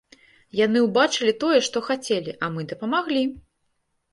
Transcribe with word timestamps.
Яны 0.59 0.79
ўбачылі 0.85 1.33
тое, 1.45 1.59
што 1.67 1.77
хацелі, 1.91 2.35
а 2.43 2.53
мы 2.57 2.61
дапамаглі! 2.73 3.23